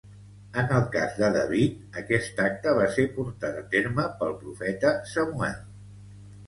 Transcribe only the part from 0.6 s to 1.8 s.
En el cas de David,